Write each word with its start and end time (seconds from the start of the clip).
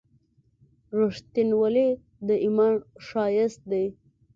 •رښتینولي 0.99 1.89
د 2.27 2.29
ایمان 2.45 2.73
ښایست 3.05 3.61
دی. 3.71 3.85